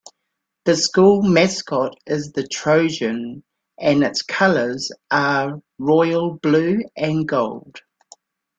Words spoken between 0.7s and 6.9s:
school mascot is the Trojan, and its colors are royal blue